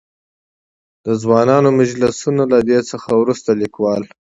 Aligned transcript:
د 1.05 1.07
ځوانانو 1.21 1.69
مجلسونه؛ 1.79 2.43
له 2.53 2.59
دې 2.69 2.79
څخه 2.89 3.07
ورورسته 3.15 3.51
ليکوال. 3.61 4.03